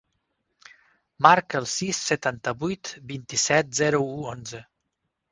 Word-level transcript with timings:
Marca 1.25 1.59
el 1.63 1.67
sis, 1.73 1.99
setanta-vuit, 2.11 2.91
vint-i-set, 3.11 3.69
zero, 3.81 4.01
u, 4.15 4.17
onze. 4.33 4.63